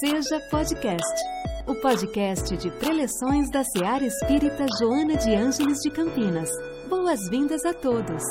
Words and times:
Seja 0.00 0.40
Podcast, 0.50 1.22
o 1.66 1.74
podcast 1.76 2.56
de 2.56 2.70
preleções 2.72 3.50
da 3.50 3.62
Seara 3.62 4.04
Espírita 4.04 4.66
Joana 4.80 5.16
de 5.16 5.34
Ângeles 5.34 5.78
de 5.78 5.90
Campinas. 5.90 6.50
Boas-vindas 6.88 7.64
a 7.64 7.72
todos. 7.72 8.22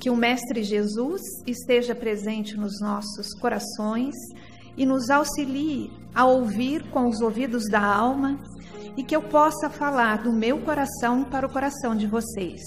Que 0.00 0.10
o 0.10 0.16
Mestre 0.16 0.62
Jesus 0.62 1.22
esteja 1.46 1.94
presente 1.94 2.56
nos 2.56 2.80
nossos 2.80 3.32
corações 3.40 4.14
e 4.76 4.86
nos 4.86 5.10
auxilie 5.10 5.90
a 6.14 6.24
ouvir 6.24 6.88
com 6.90 7.08
os 7.08 7.20
ouvidos 7.20 7.64
da 7.70 7.84
alma 7.84 8.38
e 8.96 9.04
que 9.04 9.14
eu 9.14 9.22
possa 9.22 9.70
falar 9.70 10.22
do 10.22 10.32
meu 10.32 10.60
coração 10.62 11.22
para 11.24 11.46
o 11.46 11.52
coração 11.52 11.94
de 11.94 12.06
vocês. 12.06 12.60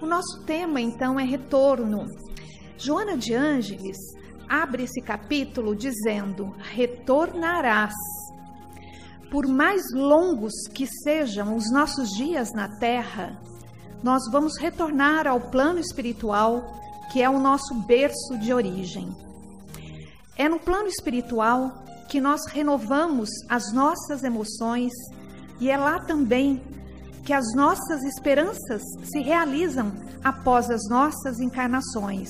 O 0.00 0.06
nosso 0.06 0.42
tema 0.44 0.80
então 0.80 1.20
é 1.20 1.24
retorno. 1.24 2.06
Joana 2.78 3.18
de 3.18 3.34
Ângeles 3.34 3.98
abre 4.48 4.84
esse 4.84 5.02
capítulo 5.02 5.76
dizendo: 5.76 6.54
Retornarás. 6.58 7.92
Por 9.30 9.46
mais 9.46 9.82
longos 9.92 10.54
que 10.74 10.86
sejam 10.86 11.54
os 11.54 11.70
nossos 11.70 12.08
dias 12.16 12.50
na 12.52 12.78
terra, 12.78 13.40
nós 14.02 14.22
vamos 14.32 14.56
retornar 14.56 15.26
ao 15.26 15.38
plano 15.38 15.78
espiritual, 15.78 16.64
que 17.12 17.22
é 17.22 17.28
o 17.28 17.38
nosso 17.38 17.74
berço 17.86 18.38
de 18.40 18.54
origem. 18.54 19.14
É 20.34 20.48
no 20.48 20.58
plano 20.58 20.88
espiritual 20.88 21.84
que 22.08 22.20
nós 22.20 22.46
renovamos 22.46 23.28
as 23.48 23.70
nossas 23.72 24.24
emoções 24.24 24.92
e 25.60 25.70
é 25.70 25.76
lá 25.76 26.00
também 26.00 26.60
que 27.30 27.34
as 27.34 27.54
nossas 27.54 28.02
esperanças 28.02 28.82
se 29.04 29.20
realizam 29.20 29.92
após 30.24 30.68
as 30.68 30.88
nossas 30.88 31.38
encarnações. 31.38 32.28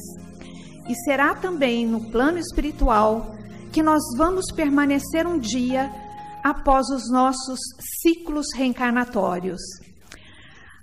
E 0.87 0.95
será 1.07 1.35
também 1.35 1.87
no 1.87 2.11
plano 2.11 2.37
espiritual 2.37 3.35
que 3.73 3.83
nós 3.83 4.03
vamos 4.19 4.53
permanecer 4.55 5.27
um 5.27 5.39
dia 5.39 5.91
após 6.45 6.87
os 6.91 7.11
nossos 7.11 7.59
ciclos 8.03 8.45
reencarnatórios. 8.55 9.63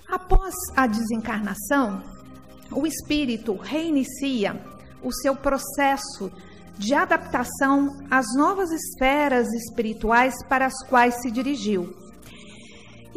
Após 0.10 0.52
a 0.76 0.88
desencarnação, 0.88 2.02
o 2.72 2.88
espírito 2.88 3.56
reinicia 3.56 4.60
o 5.04 5.14
seu 5.14 5.36
processo 5.36 6.32
de 6.76 6.95
adaptação 6.95 7.95
às 8.10 8.26
novas 8.36 8.72
esferas 8.72 9.48
espirituais 9.54 10.34
para 10.50 10.66
as 10.66 10.88
quais 10.88 11.22
se 11.22 11.30
dirigiu. 11.30 12.07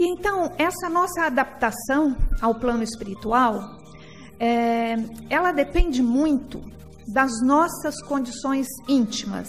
E 0.01 0.09
então, 0.09 0.51
essa 0.56 0.89
nossa 0.89 1.27
adaptação 1.27 2.17
ao 2.41 2.55
plano 2.55 2.83
espiritual, 2.83 3.77
é, 4.39 4.97
ela 5.29 5.53
depende 5.53 6.03
muito 6.03 6.59
das 7.06 7.43
nossas 7.43 8.01
condições 8.05 8.67
íntimas, 8.89 9.47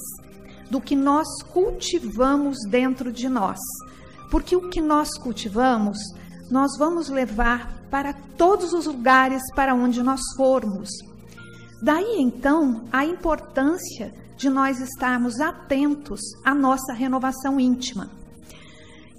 do 0.70 0.82
que 0.82 0.94
nós 0.94 1.26
cultivamos 1.54 2.58
dentro 2.70 3.14
de 3.14 3.30
nós. 3.30 3.58
Porque 4.30 4.54
o 4.54 4.68
que 4.68 4.82
nós 4.82 5.18
cultivamos, 5.20 5.98
nós 6.50 6.78
vamos 6.78 7.08
levar 7.08 7.74
para 7.90 8.12
todos 8.38 8.74
os 8.74 8.88
lugares 8.88 9.42
para 9.56 9.74
onde 9.74 10.04
nós 10.04 10.20
formos. 10.36 10.90
Daí 11.82 12.18
então 12.20 12.84
a 12.92 13.06
importância 13.06 14.14
de 14.36 14.50
nós 14.50 14.82
estarmos 14.82 15.40
atentos 15.40 16.20
à 16.44 16.54
nossa 16.54 16.92
renovação 16.92 17.58
íntima. 17.58 18.20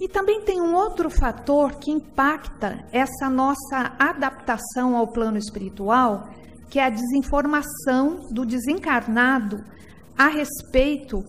E 0.03 0.07
também 0.09 0.41
tem 0.41 0.59
um 0.59 0.75
outro 0.75 1.09
fator 1.09 1.75
que 1.75 1.89
impacta 1.89 2.85
essa 2.91 3.29
nossa 3.29 3.95
adaptação 3.97 4.97
ao 4.97 5.07
plano 5.07 5.37
espiritual, 5.37 6.27
que 6.69 6.77
é 6.77 6.83
a 6.83 6.89
desinformação 6.89 8.27
do 8.29 8.45
desencarnado 8.45 9.63
a 10.17 10.27
respeito 10.27 11.23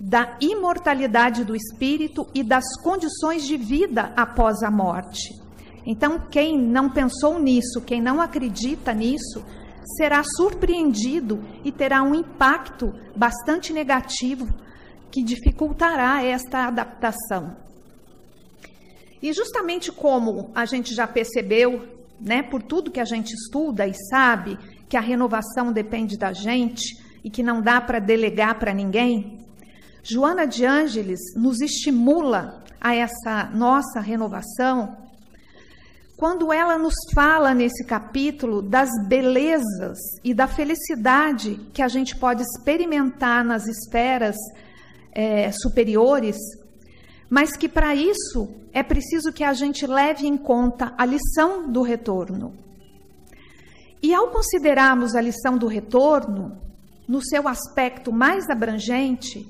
da 0.00 0.36
imortalidade 0.40 1.44
do 1.44 1.56
espírito 1.56 2.24
e 2.32 2.44
das 2.44 2.62
condições 2.84 3.44
de 3.44 3.56
vida 3.56 4.12
após 4.16 4.62
a 4.62 4.70
morte. 4.70 5.30
Então, 5.84 6.20
quem 6.30 6.56
não 6.56 6.88
pensou 6.88 7.36
nisso, 7.36 7.80
quem 7.84 8.00
não 8.00 8.20
acredita 8.20 8.94
nisso, 8.94 9.44
será 9.96 10.22
surpreendido 10.22 11.42
e 11.64 11.72
terá 11.72 12.00
um 12.04 12.14
impacto 12.14 12.94
bastante 13.16 13.72
negativo 13.72 14.46
que 15.10 15.20
dificultará 15.20 16.22
esta 16.22 16.68
adaptação. 16.68 17.69
E 19.22 19.32
justamente 19.32 19.92
como 19.92 20.50
a 20.54 20.64
gente 20.64 20.94
já 20.94 21.06
percebeu, 21.06 21.86
né, 22.20 22.42
por 22.42 22.62
tudo 22.62 22.90
que 22.90 23.00
a 23.00 23.04
gente 23.04 23.32
estuda 23.34 23.86
e 23.86 23.94
sabe 24.08 24.58
que 24.88 24.96
a 24.96 25.00
renovação 25.00 25.72
depende 25.72 26.18
da 26.18 26.32
gente 26.32 26.96
e 27.22 27.30
que 27.30 27.42
não 27.42 27.60
dá 27.60 27.80
para 27.80 27.98
delegar 27.98 28.58
para 28.58 28.74
ninguém, 28.74 29.38
Joana 30.02 30.46
de 30.46 30.64
Ângeles 30.64 31.20
nos 31.36 31.60
estimula 31.60 32.64
a 32.80 32.94
essa 32.94 33.50
nossa 33.52 34.00
renovação 34.00 34.96
quando 36.20 36.52
ela 36.52 36.76
nos 36.76 36.94
fala 37.14 37.54
nesse 37.54 37.82
capítulo 37.82 38.60
das 38.60 38.90
belezas 39.08 39.96
e 40.22 40.34
da 40.34 40.46
felicidade 40.46 41.58
que 41.72 41.80
a 41.80 41.88
gente 41.88 42.14
pode 42.14 42.42
experimentar 42.42 43.42
nas 43.42 43.66
esferas 43.66 44.36
é, 45.12 45.50
superiores, 45.50 46.36
mas 47.30 47.56
que 47.56 47.68
para 47.68 47.94
isso 47.94 48.48
é 48.72 48.82
preciso 48.82 49.32
que 49.32 49.44
a 49.44 49.52
gente 49.52 49.86
leve 49.86 50.26
em 50.26 50.36
conta 50.36 50.92
a 50.98 51.06
lição 51.06 51.70
do 51.70 51.80
retorno. 51.80 52.52
E 54.02 54.12
ao 54.12 54.28
considerarmos 54.28 55.14
a 55.14 55.20
lição 55.20 55.56
do 55.56 55.68
retorno, 55.68 56.58
no 57.06 57.22
seu 57.22 57.46
aspecto 57.46 58.12
mais 58.12 58.48
abrangente, 58.50 59.46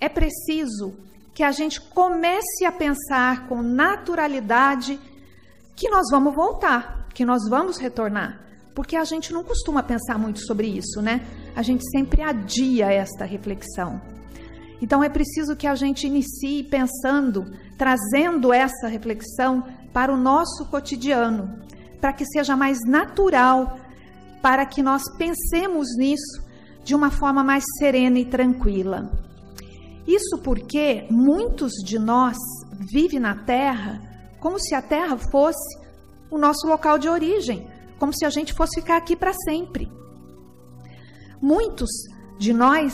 é 0.00 0.08
preciso 0.08 0.94
que 1.34 1.42
a 1.42 1.50
gente 1.50 1.80
comece 1.80 2.64
a 2.64 2.72
pensar 2.72 3.48
com 3.48 3.60
naturalidade 3.62 4.98
que 5.74 5.88
nós 5.90 6.06
vamos 6.10 6.34
voltar, 6.34 7.08
que 7.12 7.24
nós 7.24 7.48
vamos 7.48 7.78
retornar. 7.78 8.40
Porque 8.74 8.96
a 8.96 9.04
gente 9.04 9.32
não 9.32 9.42
costuma 9.42 9.82
pensar 9.82 10.18
muito 10.18 10.40
sobre 10.46 10.66
isso, 10.66 11.00
né? 11.00 11.26
A 11.54 11.62
gente 11.62 11.82
sempre 11.90 12.22
adia 12.22 12.92
esta 12.92 13.24
reflexão. 13.24 14.15
Então 14.80 15.02
é 15.02 15.08
preciso 15.08 15.56
que 15.56 15.66
a 15.66 15.74
gente 15.74 16.06
inicie 16.06 16.64
pensando, 16.64 17.46
trazendo 17.78 18.52
essa 18.52 18.88
reflexão 18.88 19.64
para 19.92 20.12
o 20.12 20.16
nosso 20.16 20.66
cotidiano, 20.66 21.58
para 22.00 22.12
que 22.12 22.26
seja 22.26 22.56
mais 22.56 22.78
natural, 22.86 23.78
para 24.42 24.66
que 24.66 24.82
nós 24.82 25.02
pensemos 25.16 25.88
nisso 25.96 26.44
de 26.84 26.94
uma 26.94 27.10
forma 27.10 27.42
mais 27.42 27.64
serena 27.78 28.18
e 28.18 28.24
tranquila. 28.24 29.10
Isso 30.06 30.38
porque 30.38 31.06
muitos 31.10 31.72
de 31.84 31.98
nós 31.98 32.36
vivem 32.78 33.18
na 33.18 33.34
Terra 33.34 34.00
como 34.38 34.60
se 34.60 34.74
a 34.74 34.82
Terra 34.82 35.16
fosse 35.16 35.78
o 36.30 36.38
nosso 36.38 36.68
local 36.68 36.98
de 36.98 37.08
origem, 37.08 37.66
como 37.98 38.12
se 38.12 38.24
a 38.24 38.30
gente 38.30 38.52
fosse 38.52 38.80
ficar 38.80 38.96
aqui 38.96 39.16
para 39.16 39.32
sempre. 39.32 39.90
Muitos 41.40 41.90
de 42.38 42.52
nós 42.52 42.92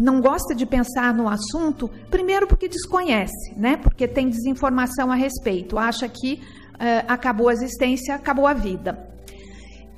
não 0.00 0.20
gosta 0.20 0.54
de 0.54 0.64
pensar 0.64 1.12
no 1.12 1.28
assunto, 1.28 1.90
primeiro 2.10 2.46
porque 2.46 2.68
desconhece, 2.68 3.54
né? 3.56 3.76
Porque 3.76 4.08
tem 4.08 4.30
desinformação 4.30 5.12
a 5.12 5.14
respeito, 5.14 5.78
acha 5.78 6.08
que 6.08 6.34
uh, 6.34 7.04
acabou 7.06 7.48
a 7.48 7.52
existência, 7.52 8.14
acabou 8.14 8.46
a 8.46 8.54
vida. 8.54 9.06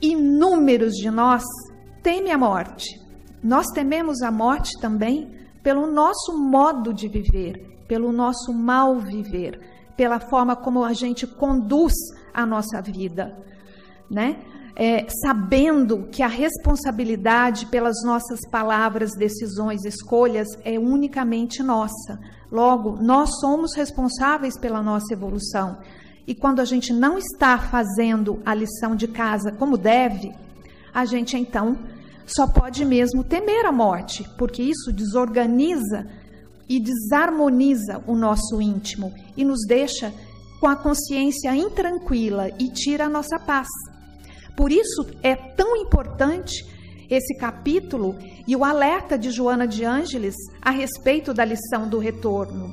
Inúmeros 0.00 0.94
de 0.94 1.10
nós 1.10 1.44
temem 2.02 2.32
a 2.32 2.38
morte. 2.38 3.00
Nós 3.42 3.68
tememos 3.68 4.22
a 4.22 4.30
morte 4.30 4.78
também 4.80 5.30
pelo 5.62 5.86
nosso 5.86 6.36
modo 6.36 6.92
de 6.92 7.06
viver, 7.08 7.84
pelo 7.86 8.10
nosso 8.12 8.52
mal 8.52 8.98
viver 8.98 9.60
pela 9.96 10.19
forma 10.19 10.56
como 10.56 10.84
a 10.84 10.92
gente 10.92 11.26
conduz 11.26 11.92
a 12.32 12.46
nossa 12.46 12.80
vida, 12.80 13.36
né? 14.10 14.40
É, 14.74 15.06
sabendo 15.08 16.08
que 16.10 16.22
a 16.22 16.26
responsabilidade 16.26 17.66
pelas 17.66 18.02
nossas 18.04 18.40
palavras, 18.50 19.12
decisões, 19.14 19.84
escolhas 19.84 20.48
é 20.64 20.78
unicamente 20.78 21.62
nossa. 21.62 22.19
Logo, 22.50 22.96
nós 23.02 23.38
somos 23.38 23.74
responsáveis 23.74 24.58
pela 24.58 24.82
nossa 24.82 25.12
evolução. 25.12 25.78
E 26.26 26.34
quando 26.34 26.60
a 26.60 26.64
gente 26.64 26.92
não 26.92 27.19
está 27.19 27.58
fazendo 27.58 28.40
a 28.46 28.54
lição 28.54 28.94
de 28.96 29.08
casa 29.08 29.52
como 29.52 29.76
deve, 29.76 30.32
a 30.94 31.04
gente 31.04 31.36
então 31.36 31.76
só 32.26 32.46
pode 32.46 32.84
mesmo 32.84 33.24
temer 33.24 33.66
a 33.66 33.72
morte, 33.72 34.24
porque 34.38 34.62
isso 34.62 34.92
desorganiza 34.92 36.06
e 36.69 36.80
desarmoniza 36.80 38.02
o 38.06 38.14
nosso 38.14 38.60
íntimo 38.62 39.12
e 39.36 39.44
nos 39.44 39.66
deixa 39.66 40.12
com 40.60 40.69
a 40.69 40.76
consciência 40.76 41.54
intranquila 41.54 42.48
e 42.58 42.70
tira 42.70 43.06
a 43.06 43.08
nossa 43.08 43.38
paz. 43.38 43.69
Por 44.56 44.70
isso 44.70 45.06
é 45.22 45.34
tão 45.34 45.76
importante 45.76 46.64
esse 47.08 47.37
capítulo 47.37 48.16
e 48.46 48.56
o 48.56 48.64
alerta 48.64 49.19
de 49.19 49.31
Joana 49.31 49.66
de 49.66 49.84
Ângeles 49.84 50.34
a 50.60 50.70
respeito 50.70 51.34
da 51.34 51.44
lição 51.44 51.88
do 51.88 51.99
retorno. 51.99 52.72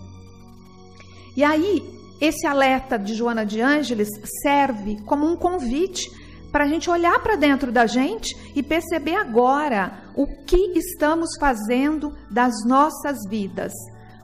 E 1.35 1.43
aí, 1.43 1.83
esse 2.21 2.45
alerta 2.45 2.97
de 2.97 3.13
Joana 3.13 3.45
de 3.45 3.61
Ângeles 3.61 4.09
serve 4.43 5.01
como 5.05 5.25
um 5.25 5.35
convite 5.35 6.09
para 6.51 6.63
a 6.63 6.67
gente 6.67 6.89
olhar 6.89 7.21
para 7.21 7.35
dentro 7.35 7.71
da 7.71 7.85
gente 7.85 8.35
e 8.55 8.63
perceber 8.63 9.15
agora 9.15 10.03
o 10.15 10.25
que 10.45 10.77
estamos 10.77 11.29
fazendo 11.39 12.13
das 12.29 12.65
nossas 12.65 13.17
vidas. 13.29 13.71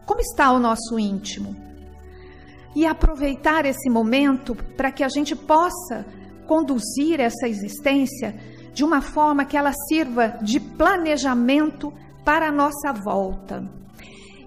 Como 0.05 0.19
está 0.21 0.51
o 0.51 0.59
nosso 0.59 0.99
íntimo? 0.99 1.55
E 2.75 2.85
aproveitar 2.85 3.65
esse 3.65 3.89
momento 3.89 4.55
para 4.75 4.91
que 4.91 5.03
a 5.03 5.07
gente 5.07 5.35
possa 5.35 6.05
conduzir 6.45 7.19
essa 7.19 7.47
existência 7.47 8.35
de 8.73 8.83
uma 8.83 9.01
forma 9.01 9.45
que 9.45 9.57
ela 9.57 9.71
sirva 9.87 10.37
de 10.41 10.59
planejamento 10.59 11.93
para 12.23 12.49
a 12.49 12.51
nossa 12.51 12.91
volta. 12.91 13.63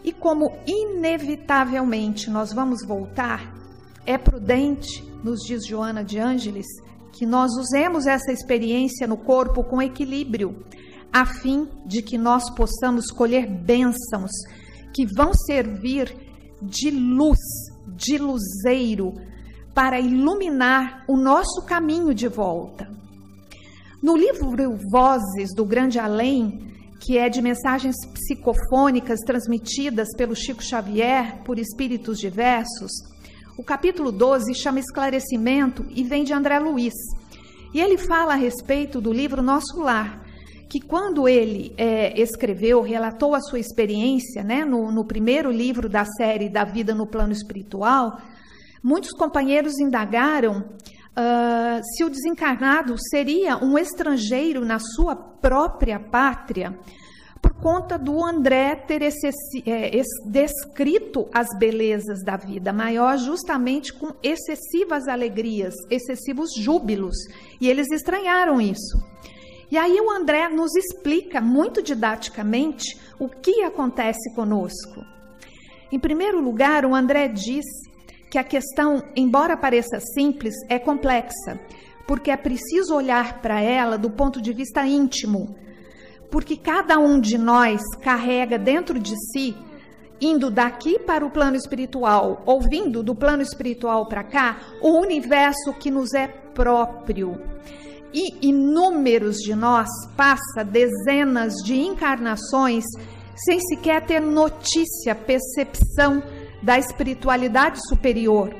E 0.04 0.12
como 0.12 0.52
inevitavelmente 0.66 2.30
nós 2.30 2.52
vamos 2.52 2.84
voltar, 2.86 3.54
é 4.06 4.16
prudente, 4.16 5.02
nos 5.22 5.40
diz 5.40 5.66
Joana 5.66 6.04
de 6.04 6.18
Ângeles, 6.18 6.66
que 7.12 7.26
nós 7.26 7.52
usemos 7.56 8.06
essa 8.06 8.32
experiência 8.32 9.06
no 9.06 9.16
corpo 9.16 9.64
com 9.64 9.82
equilíbrio, 9.82 10.64
a 11.12 11.26
fim 11.26 11.68
de 11.84 12.02
que 12.02 12.16
nós 12.16 12.48
possamos 12.50 13.10
colher 13.10 13.46
bênçãos 13.46 14.30
que 14.94 15.06
vão 15.06 15.32
servir 15.32 16.14
de 16.60 16.90
luz, 16.90 17.38
de 17.86 18.18
luzeiro, 18.18 19.14
para 19.78 20.00
iluminar 20.00 21.04
o 21.06 21.16
nosso 21.16 21.62
caminho 21.64 22.12
de 22.12 22.26
volta. 22.26 22.90
No 24.02 24.16
livro 24.16 24.76
Vozes 24.90 25.54
do 25.54 25.64
Grande 25.64 26.00
Além, 26.00 26.74
que 27.00 27.16
é 27.16 27.28
de 27.28 27.40
mensagens 27.40 27.94
psicofônicas 28.12 29.20
transmitidas 29.20 30.08
pelo 30.16 30.34
Chico 30.34 30.64
Xavier 30.64 31.44
por 31.44 31.60
espíritos 31.60 32.18
diversos, 32.18 32.90
o 33.56 33.62
capítulo 33.62 34.10
12 34.10 34.52
chama 34.52 34.80
Esclarecimento 34.80 35.86
e 35.90 36.02
vem 36.02 36.24
de 36.24 36.32
André 36.32 36.58
Luiz. 36.58 36.94
E 37.72 37.80
ele 37.80 37.96
fala 37.96 38.32
a 38.32 38.36
respeito 38.36 39.00
do 39.00 39.12
livro 39.12 39.42
Nosso 39.42 39.78
Lar, 39.78 40.24
que 40.68 40.80
quando 40.80 41.28
ele 41.28 41.72
é, 41.78 42.20
escreveu, 42.20 42.82
relatou 42.82 43.32
a 43.32 43.40
sua 43.40 43.60
experiência 43.60 44.42
né, 44.42 44.64
no, 44.64 44.90
no 44.90 45.04
primeiro 45.04 45.52
livro 45.52 45.88
da 45.88 46.04
série 46.04 46.48
Da 46.48 46.64
Vida 46.64 46.96
no 46.96 47.06
Plano 47.06 47.32
Espiritual, 47.32 48.18
muitos 48.82 49.12
companheiros 49.12 49.78
indagaram 49.78 50.58
uh, 51.18 51.82
se 51.94 52.04
o 52.04 52.10
desencarnado 52.10 52.94
seria 53.10 53.56
um 53.56 53.78
estrangeiro 53.78 54.64
na 54.64 54.78
sua 54.78 55.16
própria 55.16 55.98
pátria, 55.98 56.78
por 57.40 57.52
conta 57.54 57.96
do 57.96 58.24
André 58.24 58.74
ter 58.74 59.02
é, 59.02 60.02
descrito 60.26 61.28
as 61.32 61.46
belezas 61.56 62.22
da 62.24 62.36
vida 62.36 62.72
maior 62.72 63.16
justamente 63.16 63.92
com 63.92 64.12
excessivas 64.22 65.06
alegrias, 65.06 65.74
excessivos 65.90 66.50
júbilos, 66.56 67.16
e 67.60 67.68
eles 67.68 67.90
estranharam 67.92 68.60
isso. 68.60 68.98
E 69.70 69.76
aí 69.76 70.00
o 70.00 70.10
André 70.10 70.48
nos 70.48 70.74
explica 70.74 71.40
muito 71.40 71.82
didaticamente 71.82 72.98
o 73.18 73.28
que 73.28 73.62
acontece 73.62 74.34
conosco. 74.34 75.04
Em 75.92 75.98
primeiro 75.98 76.40
lugar, 76.40 76.84
o 76.84 76.94
André 76.94 77.28
diz 77.28 77.64
que 78.30 78.38
a 78.38 78.44
questão, 78.44 79.02
embora 79.16 79.56
pareça 79.56 79.98
simples, 80.00 80.54
é 80.68 80.78
complexa, 80.78 81.58
porque 82.06 82.30
é 82.30 82.36
preciso 82.36 82.94
olhar 82.94 83.40
para 83.40 83.60
ela 83.60 83.96
do 83.96 84.10
ponto 84.10 84.40
de 84.40 84.52
vista 84.52 84.86
íntimo, 84.86 85.56
porque 86.30 86.56
cada 86.56 86.98
um 86.98 87.20
de 87.20 87.38
nós 87.38 87.82
carrega 88.02 88.58
dentro 88.58 88.98
de 88.98 89.14
si, 89.30 89.56
indo 90.20 90.50
daqui 90.50 90.98
para 90.98 91.24
o 91.24 91.30
plano 91.30 91.56
espiritual, 91.56 92.42
ouvindo 92.44 93.02
do 93.02 93.14
plano 93.14 93.42
espiritual 93.42 94.06
para 94.06 94.24
cá, 94.24 94.58
o 94.82 95.00
universo 95.00 95.72
que 95.78 95.90
nos 95.90 96.12
é 96.12 96.26
próprio. 96.26 97.40
E 98.12 98.48
inúmeros 98.48 99.36
de 99.36 99.54
nós 99.54 99.88
passa 100.16 100.64
dezenas 100.64 101.52
de 101.64 101.78
encarnações 101.78 102.84
sem 103.36 103.60
sequer 103.60 104.04
ter 104.04 104.20
notícia, 104.20 105.14
percepção 105.14 106.22
da 106.62 106.78
espiritualidade 106.78 107.78
superior. 107.88 108.54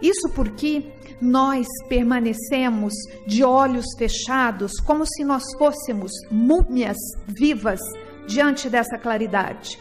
Isso 0.00 0.28
porque 0.34 0.84
nós 1.20 1.66
permanecemos 1.88 2.92
de 3.26 3.42
olhos 3.42 3.86
fechados, 3.98 4.78
como 4.80 5.04
se 5.04 5.24
nós 5.24 5.42
fôssemos 5.58 6.12
múmias 6.30 6.96
vivas 7.26 7.80
diante 8.26 8.70
dessa 8.70 8.96
claridade. 8.98 9.78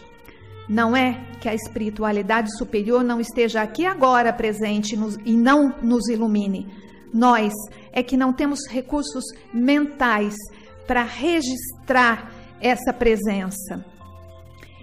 Não 0.67 0.95
é 0.95 1.23
que 1.39 1.47
a 1.47 1.53
espiritualidade 1.53 2.55
superior 2.57 3.03
não 3.03 3.21
esteja 3.21 3.61
aqui 3.61 3.85
agora 3.85 4.33
presente 4.33 4.97
e 5.25 5.33
não 5.37 5.73
nos 5.81 6.09
ilumine. 6.09 6.67
Nós 7.13 7.53
é 7.93 8.03
que 8.03 8.17
não 8.17 8.33
temos 8.33 8.67
recursos 8.67 9.23
mentais 9.53 10.35
para 10.85 11.03
registrar 11.03 12.31
essa 12.59 12.91
presença. 12.91 13.85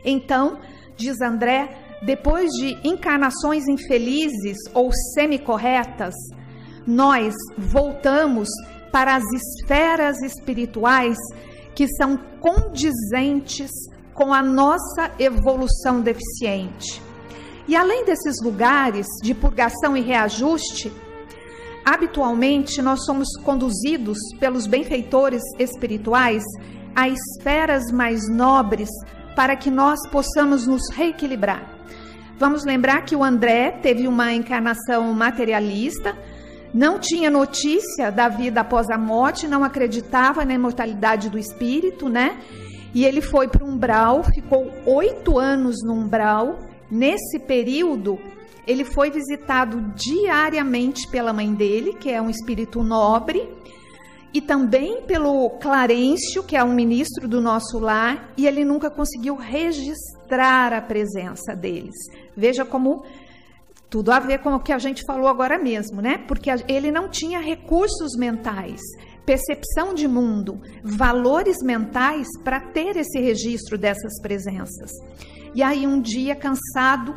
Então, 0.05 0.59
diz 0.97 1.21
André, 1.21 1.84
depois 2.05 2.51
de 2.51 2.77
encarnações 2.87 3.67
infelizes 3.67 4.59
ou 4.75 4.91
semicorretas, 5.15 6.15
nós 6.87 7.35
voltamos 7.57 8.49
para 8.93 9.17
as 9.17 9.25
esferas 9.33 10.21
espirituais 10.23 11.17
que 11.75 11.89
são 11.97 12.19
condizentes 12.41 13.71
com 14.13 14.33
a 14.33 14.43
nossa 14.43 15.11
evolução 15.19 16.01
deficiente. 16.01 17.03
E 17.67 17.75
além 17.75 18.05
desses 18.05 18.37
lugares 18.43 19.07
de 19.23 19.35
purgação 19.35 19.97
e 19.97 20.03
reajuste, 20.03 20.93
habitualmente 21.85 22.83
nós 22.83 23.05
somos 23.07 23.29
conduzidos 23.43 24.19
pelos 24.39 24.67
benfeitores 24.67 25.43
espirituais 25.59 26.43
a 26.95 27.09
esferas 27.09 27.91
mais 27.91 28.29
nobres 28.29 28.91
para 29.35 29.57
que 29.57 29.71
nós 29.71 29.99
possamos 30.11 30.67
nos 30.67 30.83
reequilibrar. 30.93 31.63
Vamos 32.39 32.65
lembrar 32.65 33.03
que 33.03 33.15
o 33.15 33.23
André 33.23 33.71
teve 33.71 34.09
uma 34.09 34.33
encarnação 34.33 35.13
materialista, 35.13 36.17
não 36.73 36.99
tinha 36.99 37.31
notícia 37.31 38.11
da 38.11 38.29
vida 38.29 38.63
após 38.63 38.91
a 38.91 38.99
morte, 38.99 39.47
não 39.47 39.63
acreditava 39.63 40.45
na 40.45 40.55
imortalidade 40.55 41.31
do 41.31 41.39
espírito, 41.39 42.09
né? 42.09 42.37
E 42.93 43.05
ele 43.05 43.21
foi 43.21 43.47
para 43.47 43.65
o 43.65 43.69
umbral, 43.69 44.25
ficou 44.25 44.71
oito 44.85 45.39
anos 45.39 45.77
no 45.85 45.95
umbral. 45.95 46.59
Nesse 46.91 47.39
período, 47.39 48.19
ele 48.67 48.85
foi 48.85 49.11
visitado 49.11 49.93
diariamente 49.95 51.09
pela 51.09 51.33
mãe 51.33 51.53
dele, 51.53 51.95
que 51.95 52.11
é 52.11 52.21
um 52.21 52.31
espírito 52.31 52.83
nobre, 52.83 53.49
e 54.35 54.41
também 54.41 55.03
pelo 55.03 55.49
Clarencio, 55.61 56.43
que 56.43 56.57
é 56.57 56.65
um 56.65 56.75
ministro 56.75 57.29
do 57.29 57.41
nosso 57.41 57.79
lar, 57.79 58.33
e 58.37 58.49
ele 58.49 58.65
nunca 58.65 58.91
conseguiu 58.91 59.37
registrar 59.37 60.73
a 60.73 60.83
presença 60.83 61.55
deles. 61.55 61.95
Veja 62.37 62.65
como 62.65 63.05
tudo 63.89 64.11
a 64.11 64.19
ver 64.19 64.41
com 64.41 64.53
o 64.53 64.59
que 64.59 64.73
a 64.73 64.79
gente 64.79 65.05
falou 65.07 65.29
agora 65.29 65.57
mesmo, 65.57 66.03
né? 66.03 66.19
Porque 66.27 66.51
ele 66.67 66.91
não 66.91 67.09
tinha 67.09 67.39
recursos 67.39 68.17
mentais, 68.19 68.81
percepção 69.25 69.95
de 69.95 70.09
mundo, 70.09 70.61
valores 70.83 71.59
mentais 71.63 72.27
para 72.43 72.59
ter 72.59 72.97
esse 72.97 73.21
registro 73.21 73.79
dessas 73.79 74.21
presenças. 74.21 74.91
E 75.55 75.63
aí, 75.63 75.87
um 75.87 76.01
dia, 76.01 76.35
cansado, 76.35 77.15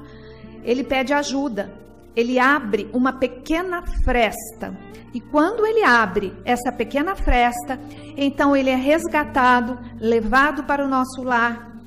ele 0.64 0.84
pede 0.84 1.14
ajuda. 1.14 1.87
Ele 2.18 2.40
abre 2.40 2.90
uma 2.92 3.14
pequena 3.14 3.84
fresta. 4.04 4.76
E 5.14 5.22
quando 5.22 5.68
ele 5.68 5.84
abre 5.84 6.34
essa 6.44 6.72
pequena 6.72 7.16
fresta, 7.16 7.80
então 8.18 8.56
ele 8.56 8.72
é 8.72 8.76
resgatado, 8.76 9.78
levado 10.00 10.64
para 10.64 10.84
o 10.84 10.88
nosso 10.88 11.22
lar. 11.22 11.80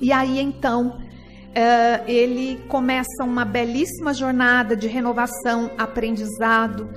E 0.00 0.12
aí, 0.12 0.40
então, 0.40 0.88
uh, 0.88 2.10
ele 2.10 2.60
começa 2.66 3.22
uma 3.22 3.44
belíssima 3.44 4.12
jornada 4.12 4.74
de 4.74 4.88
renovação, 4.88 5.70
aprendizado, 5.78 6.90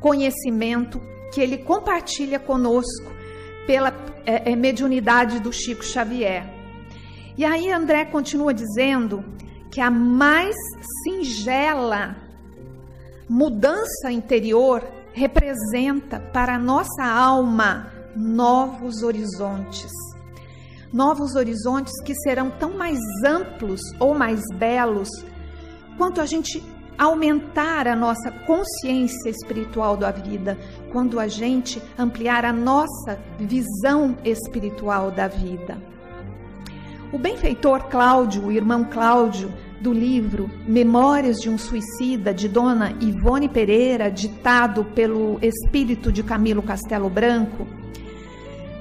conhecimento, 0.00 1.00
que 1.32 1.40
ele 1.40 1.58
compartilha 1.58 2.40
conosco 2.40 3.12
pela 3.64 3.94
é, 4.26 4.56
mediunidade 4.56 5.38
do 5.38 5.52
Chico 5.52 5.84
Xavier. 5.84 6.52
E 7.36 7.44
aí 7.44 7.70
André 7.70 8.04
continua 8.06 8.52
dizendo 8.52 9.24
que 9.70 9.80
a 9.80 9.90
mais 9.90 10.54
singela 11.02 12.16
mudança 13.28 14.10
interior 14.10 14.82
representa 15.12 16.18
para 16.18 16.54
a 16.54 16.58
nossa 16.58 17.04
alma 17.04 17.92
novos 18.16 19.02
horizontes 19.02 19.92
novos 20.92 21.34
horizontes 21.34 21.92
que 22.02 22.14
serão 22.14 22.50
tão 22.50 22.76
mais 22.76 22.98
amplos 23.24 23.80
ou 24.00 24.14
mais 24.14 24.40
belos 24.54 25.08
quanto 25.96 26.20
a 26.20 26.26
gente 26.26 26.62
aumentar 26.96 27.86
a 27.86 27.94
nossa 27.94 28.30
consciência 28.44 29.30
espiritual 29.30 29.96
da 29.96 30.10
vida, 30.10 30.58
quando 30.90 31.20
a 31.20 31.28
gente 31.28 31.80
ampliar 31.96 32.44
a 32.44 32.52
nossa 32.52 33.18
visão 33.38 34.16
espiritual 34.24 35.10
da 35.10 35.28
vida. 35.28 35.78
O 37.10 37.18
benfeitor 37.18 37.84
Cláudio, 37.88 38.44
o 38.44 38.52
irmão 38.52 38.84
Cláudio, 38.84 39.50
do 39.80 39.92
livro 39.92 40.50
Memórias 40.66 41.38
de 41.38 41.48
um 41.48 41.56
Suicida, 41.56 42.34
de 42.34 42.48
Dona 42.48 42.92
Ivone 43.00 43.48
Pereira, 43.48 44.10
ditado 44.10 44.84
pelo 44.84 45.38
espírito 45.40 46.12
de 46.12 46.22
Camilo 46.22 46.62
Castelo 46.62 47.08
Branco, 47.08 47.66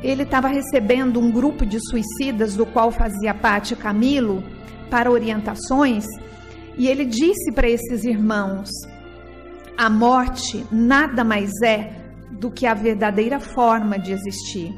ele 0.04 0.24
estava 0.24 0.48
recebendo 0.48 1.20
um 1.20 1.32
grupo 1.32 1.66
de 1.66 1.80
suicidas 1.80 2.56
do 2.56 2.66
qual 2.66 2.92
fazia 2.92 3.34
parte 3.34 3.76
Camilo 3.76 4.44
para 4.90 5.12
orientações 5.12 6.06
e 6.78 6.88
ele 6.88 7.06
disse 7.06 7.52
para 7.54 7.70
esses 7.70 8.04
irmãos: 8.04 8.70
a 9.78 9.90
morte 9.90 10.66
nada 10.72 11.24
mais 11.24 11.52
é 11.64 11.94
do 12.32 12.52
que 12.52 12.66
a 12.66 12.74
verdadeira 12.74 13.40
forma 13.40 13.98
de 13.98 14.12
existir. 14.12 14.74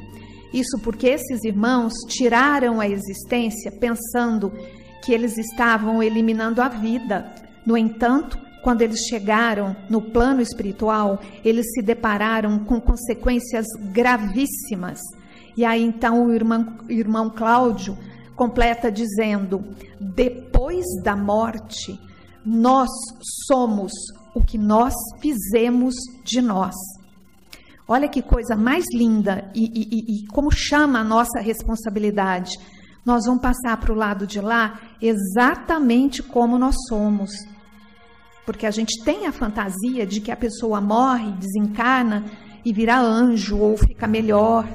Isso 0.53 0.79
porque 0.79 1.07
esses 1.07 1.43
irmãos 1.43 1.93
tiraram 2.07 2.79
a 2.79 2.87
existência 2.87 3.71
pensando 3.71 4.51
que 5.03 5.13
eles 5.13 5.37
estavam 5.37 6.01
eliminando 6.01 6.61
a 6.61 6.67
vida. 6.67 7.33
No 7.65 7.77
entanto, 7.77 8.37
quando 8.63 8.81
eles 8.81 9.01
chegaram 9.01 9.75
no 9.89 10.01
plano 10.01 10.41
espiritual, 10.41 11.19
eles 11.45 11.65
se 11.73 11.81
depararam 11.81 12.59
com 12.65 12.79
consequências 12.81 13.65
gravíssimas. 13.93 14.99
E 15.55 15.63
aí 15.63 15.83
então 15.83 16.25
o 16.25 16.33
irmão, 16.33 16.77
irmão 16.89 17.29
Cláudio 17.29 17.97
completa 18.35 18.91
dizendo: 18.91 19.63
depois 19.99 20.85
da 21.03 21.15
morte, 21.15 21.99
nós 22.45 22.89
somos 23.47 23.91
o 24.33 24.41
que 24.41 24.57
nós 24.57 24.93
fizemos 25.21 25.93
de 26.23 26.41
nós. 26.41 26.75
Olha 27.89 28.07
que 28.07 28.21
coisa 28.21 28.55
mais 28.55 28.85
linda 28.93 29.51
e, 29.53 29.65
e, 29.65 30.23
e 30.23 30.27
como 30.27 30.51
chama 30.51 30.99
a 30.99 31.03
nossa 31.03 31.39
responsabilidade. 31.39 32.55
Nós 33.05 33.25
vamos 33.25 33.41
passar 33.41 33.75
para 33.77 33.91
o 33.91 33.95
lado 33.95 34.27
de 34.27 34.39
lá 34.39 34.79
exatamente 35.01 36.21
como 36.21 36.57
nós 36.57 36.75
somos. 36.87 37.31
Porque 38.45 38.65
a 38.65 38.71
gente 38.71 39.03
tem 39.03 39.25
a 39.25 39.31
fantasia 39.31 40.05
de 40.05 40.21
que 40.21 40.31
a 40.31 40.37
pessoa 40.37 40.79
morre, 40.79 41.31
desencarna 41.33 42.25
e 42.63 42.71
vira 42.71 42.99
anjo 42.99 43.57
ou 43.57 43.75
fica 43.75 44.07
melhor 44.07 44.67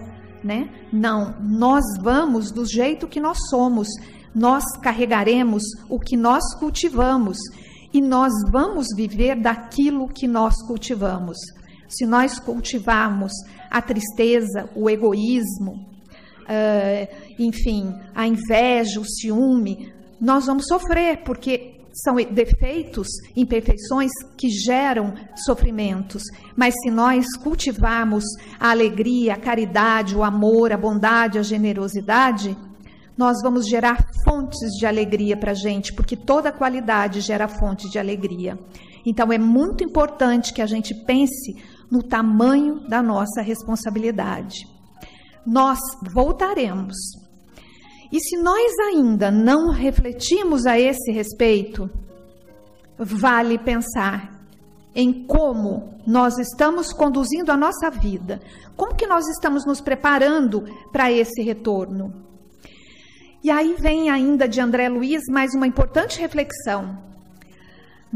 né? 0.44 0.68
Não, 0.92 1.35
nós 1.40 1.83
vamos 2.02 2.52
do 2.52 2.66
jeito 2.66 3.09
que 3.09 3.18
nós 3.18 3.38
somos. 3.49 3.88
Nós 4.35 4.62
carregaremos 4.83 5.62
o 5.88 5.99
que 5.99 6.16
nós 6.16 6.42
cultivamos 6.59 7.38
e 7.92 8.02
nós 8.02 8.33
vamos 8.50 8.88
viver 8.94 9.40
daquilo 9.40 10.06
que 10.06 10.28
nós 10.28 10.54
cultivamos. 10.66 11.38
Se 11.96 12.06
nós 12.06 12.38
cultivarmos 12.38 13.32
a 13.70 13.80
tristeza, 13.80 14.68
o 14.74 14.88
egoísmo, 14.90 15.72
uh, 16.42 17.34
enfim, 17.38 17.94
a 18.14 18.26
inveja, 18.26 19.00
o 19.00 19.04
ciúme, 19.04 19.92
nós 20.20 20.46
vamos 20.46 20.66
sofrer, 20.66 21.22
porque 21.24 21.74
são 21.92 22.16
defeitos, 22.16 23.06
imperfeições 23.36 24.10
que 24.36 24.48
geram 24.48 25.14
sofrimentos. 25.44 26.24
Mas 26.56 26.74
se 26.82 26.90
nós 26.90 27.24
cultivarmos 27.36 28.24
a 28.58 28.70
alegria, 28.70 29.34
a 29.34 29.40
caridade, 29.40 30.16
o 30.16 30.24
amor, 30.24 30.72
a 30.72 30.76
bondade, 30.76 31.38
a 31.38 31.42
generosidade, 31.42 32.56
nós 33.16 33.40
vamos 33.42 33.68
gerar 33.68 34.08
fontes 34.24 34.70
de 34.78 34.86
alegria 34.86 35.36
para 35.36 35.52
a 35.52 35.54
gente, 35.54 35.92
porque 35.92 36.16
toda 36.16 36.50
qualidade 36.50 37.20
gera 37.20 37.46
fonte 37.46 37.88
de 37.88 37.98
alegria. 37.98 38.58
Então 39.06 39.32
é 39.32 39.38
muito 39.38 39.84
importante 39.84 40.52
que 40.52 40.62
a 40.62 40.66
gente 40.66 40.94
pense 40.94 41.56
no 41.94 42.02
tamanho 42.02 42.80
da 42.88 43.00
nossa 43.00 43.40
responsabilidade. 43.40 44.66
Nós 45.46 45.78
voltaremos 46.12 46.96
e 48.10 48.18
se 48.18 48.36
nós 48.36 48.72
ainda 48.88 49.30
não 49.30 49.70
refletimos 49.70 50.66
a 50.66 50.78
esse 50.78 51.12
respeito, 51.12 51.88
vale 52.98 53.58
pensar 53.58 54.40
em 54.92 55.24
como 55.24 55.98
nós 56.04 56.36
estamos 56.38 56.92
conduzindo 56.92 57.52
a 57.52 57.56
nossa 57.56 57.90
vida, 57.90 58.40
como 58.76 58.96
que 58.96 59.06
nós 59.06 59.26
estamos 59.28 59.64
nos 59.64 59.80
preparando 59.80 60.64
para 60.92 61.12
esse 61.12 61.42
retorno. 61.42 62.12
E 63.42 63.50
aí 63.50 63.74
vem 63.78 64.10
ainda 64.10 64.48
de 64.48 64.60
André 64.60 64.88
Luiz 64.88 65.22
mais 65.30 65.54
uma 65.54 65.66
importante 65.66 66.20
reflexão. 66.20 67.13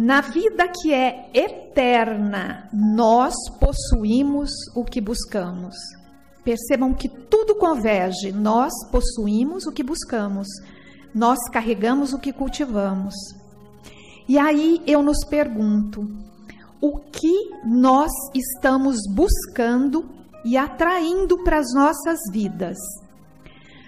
Na 0.00 0.20
vida 0.20 0.68
que 0.68 0.94
é 0.94 1.28
eterna, 1.34 2.68
nós 2.72 3.34
possuímos 3.58 4.48
o 4.72 4.84
que 4.84 5.00
buscamos. 5.00 5.74
Percebam 6.44 6.94
que 6.94 7.08
tudo 7.08 7.56
converge. 7.56 8.30
Nós 8.30 8.72
possuímos 8.92 9.66
o 9.66 9.72
que 9.72 9.82
buscamos, 9.82 10.46
nós 11.12 11.40
carregamos 11.52 12.12
o 12.12 12.18
que 12.20 12.32
cultivamos. 12.32 13.12
E 14.28 14.38
aí 14.38 14.80
eu 14.86 15.02
nos 15.02 15.24
pergunto: 15.28 16.08
o 16.80 17.00
que 17.00 17.50
nós 17.66 18.12
estamos 18.32 18.98
buscando 19.12 20.08
e 20.44 20.56
atraindo 20.56 21.42
para 21.42 21.58
as 21.58 21.74
nossas 21.74 22.20
vidas? 22.30 22.78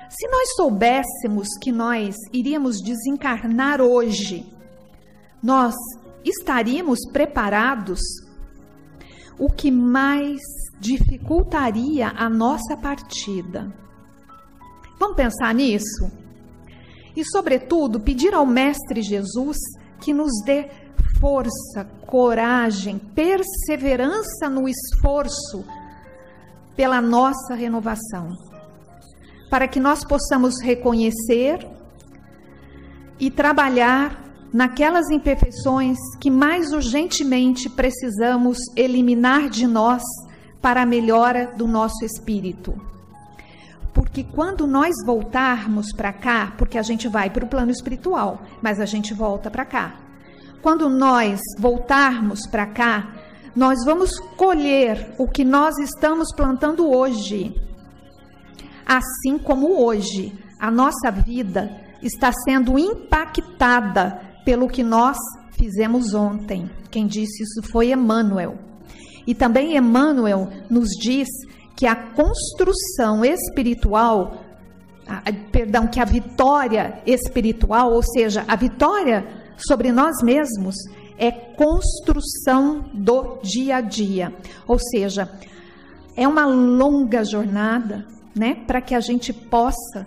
Se 0.08 0.26
nós 0.26 0.56
soubéssemos 0.56 1.46
que 1.62 1.70
nós 1.70 2.16
iríamos 2.32 2.82
desencarnar 2.82 3.80
hoje, 3.80 4.44
nós 5.42 5.74
estaríamos 6.24 6.98
preparados? 7.12 8.00
O 9.38 9.50
que 9.50 9.70
mais 9.70 10.40
dificultaria 10.80 12.08
a 12.08 12.28
nossa 12.28 12.76
partida. 12.76 13.72
Vamos 14.98 15.16
pensar 15.16 15.54
nisso? 15.54 16.10
E, 17.14 17.24
sobretudo, 17.24 18.00
pedir 18.00 18.34
ao 18.34 18.46
Mestre 18.46 19.02
Jesus 19.02 19.58
que 20.00 20.14
nos 20.14 20.42
dê 20.44 20.70
força, 21.20 21.84
coragem, 22.06 22.98
perseverança 22.98 24.48
no 24.48 24.66
esforço 24.66 25.64
pela 26.74 27.00
nossa 27.02 27.54
renovação, 27.54 28.30
para 29.50 29.68
que 29.68 29.78
nós 29.78 30.02
possamos 30.02 30.62
reconhecer 30.62 31.68
e 33.18 33.30
trabalhar 33.30 34.29
naquelas 34.52 35.10
imperfeições 35.10 35.96
que 36.20 36.30
mais 36.30 36.72
urgentemente 36.72 37.68
precisamos 37.68 38.58
eliminar 38.76 39.48
de 39.48 39.66
nós 39.66 40.02
para 40.60 40.82
a 40.82 40.86
melhora 40.86 41.52
do 41.56 41.66
nosso 41.66 42.04
espírito. 42.04 42.74
Porque 43.92 44.24
quando 44.24 44.66
nós 44.66 44.94
voltarmos 45.04 45.92
para 45.92 46.12
cá, 46.12 46.54
porque 46.56 46.78
a 46.78 46.82
gente 46.82 47.08
vai 47.08 47.30
para 47.30 47.44
o 47.44 47.48
plano 47.48 47.70
espiritual, 47.70 48.42
mas 48.62 48.80
a 48.80 48.84
gente 48.84 49.14
volta 49.14 49.50
para 49.50 49.64
cá. 49.64 49.96
Quando 50.62 50.88
nós 50.88 51.40
voltarmos 51.58 52.46
para 52.46 52.66
cá, 52.66 53.14
nós 53.54 53.84
vamos 53.84 54.18
colher 54.36 55.14
o 55.18 55.26
que 55.26 55.44
nós 55.44 55.76
estamos 55.78 56.32
plantando 56.34 56.88
hoje. 56.88 57.54
Assim 58.86 59.38
como 59.38 59.82
hoje, 59.82 60.32
a 60.58 60.70
nossa 60.70 61.10
vida 61.10 61.70
está 62.02 62.30
sendo 62.32 62.78
impactada 62.78 64.29
pelo 64.44 64.68
que 64.68 64.82
nós 64.82 65.16
fizemos 65.52 66.14
ontem. 66.14 66.70
Quem 66.90 67.06
disse 67.06 67.42
isso 67.42 67.62
foi 67.70 67.92
Emmanuel. 67.92 68.56
E 69.26 69.34
também 69.34 69.76
Emmanuel 69.76 70.48
nos 70.68 70.88
diz 71.00 71.28
que 71.76 71.86
a 71.86 71.94
construção 71.94 73.24
espiritual, 73.24 74.42
a, 75.06 75.22
perdão, 75.52 75.86
que 75.86 76.00
a 76.00 76.04
vitória 76.04 77.02
espiritual, 77.06 77.92
ou 77.92 78.02
seja, 78.02 78.44
a 78.48 78.56
vitória 78.56 79.26
sobre 79.56 79.92
nós 79.92 80.22
mesmos, 80.22 80.74
é 81.18 81.30
construção 81.30 82.90
do 82.94 83.38
dia 83.42 83.76
a 83.76 83.80
dia. 83.80 84.34
Ou 84.66 84.78
seja, 84.78 85.30
é 86.16 86.26
uma 86.26 86.46
longa 86.46 87.24
jornada, 87.24 88.06
né, 88.34 88.54
para 88.66 88.80
que 88.80 88.94
a 88.94 89.00
gente 89.00 89.32
possa 89.32 90.06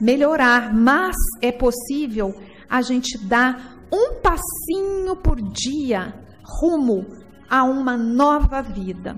melhorar, 0.00 0.72
mas 0.74 1.16
é 1.42 1.50
possível 1.50 2.34
a 2.68 2.82
gente 2.82 3.18
dar 3.26 3.76
um 3.92 4.20
passinho 4.20 5.16
por 5.16 5.40
dia 5.40 6.14
rumo 6.60 7.06
a 7.48 7.64
uma 7.64 7.96
nova 7.96 8.62
vida. 8.62 9.16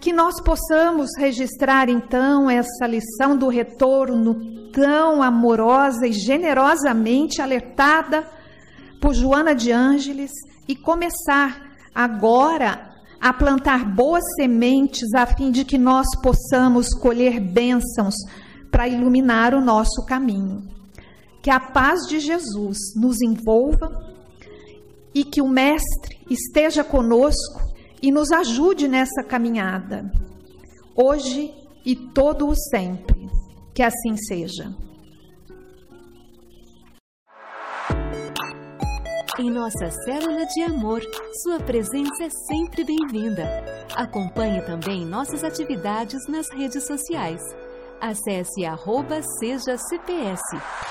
Que 0.00 0.12
nós 0.12 0.40
possamos 0.40 1.10
registrar 1.18 1.88
então 1.88 2.48
essa 2.48 2.86
lição 2.86 3.36
do 3.36 3.48
retorno 3.48 4.36
tão 4.72 5.22
amorosa 5.22 6.06
e 6.06 6.12
generosamente 6.12 7.40
alertada 7.40 8.28
por 9.00 9.14
Joana 9.14 9.54
de 9.54 9.72
Ângeles 9.72 10.30
e 10.68 10.76
começar 10.76 11.60
agora 11.94 12.94
a 13.20 13.32
plantar 13.32 13.84
boas 13.84 14.22
sementes 14.36 15.12
a 15.14 15.26
fim 15.26 15.50
de 15.50 15.64
que 15.64 15.78
nós 15.78 16.06
possamos 16.22 16.94
colher 16.94 17.40
bênçãos 17.40 18.14
para 18.70 18.86
iluminar 18.86 19.54
o 19.54 19.60
nosso 19.60 20.04
caminho. 20.04 20.75
Que 21.46 21.50
a 21.52 21.60
paz 21.60 22.08
de 22.08 22.18
Jesus 22.18 22.76
nos 22.96 23.22
envolva 23.22 23.88
e 25.14 25.22
que 25.22 25.40
o 25.40 25.46
Mestre 25.46 26.18
esteja 26.28 26.82
conosco 26.82 27.60
e 28.02 28.10
nos 28.10 28.32
ajude 28.32 28.88
nessa 28.88 29.22
caminhada, 29.22 30.10
hoje 30.96 31.54
e 31.84 31.94
todo 31.94 32.48
o 32.48 32.54
sempre. 32.56 33.30
Que 33.72 33.84
assim 33.84 34.16
seja. 34.16 34.74
em 39.38 39.50
nossa 39.50 39.88
célula 40.04 40.46
de 40.46 40.62
amor. 40.62 41.00
Sua 41.44 41.60
presença 41.60 42.24
é 42.24 42.30
sempre 42.48 42.82
bem-vinda. 42.82 43.46
Acompanhe 43.94 44.62
também 44.62 45.04
nossas 45.04 45.44
atividades 45.44 46.26
nas 46.26 46.50
redes 46.50 46.86
sociais. 46.86 47.42
Acesse 48.00 48.64
arroba 48.64 49.22
seja 49.40 49.76
CPS. 49.78 50.42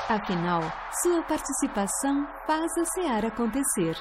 Afinal, 0.10 0.62
sua 1.04 1.22
participação 1.22 2.28
faz 2.48 2.72
a 2.78 2.86
SEAR 2.86 3.26
acontecer. 3.26 3.96